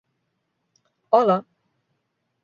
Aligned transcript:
Hola. 1.11 1.45